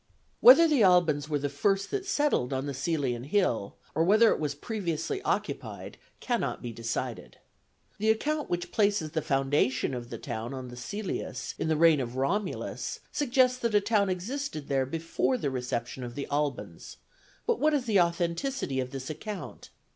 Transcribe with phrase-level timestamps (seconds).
[0.39, 4.39] Whether the Albans were the first that settled on the Cælian hill, or whether it
[4.39, 7.37] was previously occupied, cannot be decided.
[7.99, 11.99] The account which places the foundation of the town on the Cælius in the reign
[11.99, 16.97] of Romulus suggests that a town existed there before the reception of the Albans;
[17.45, 19.69] but what is the authenticity of this account?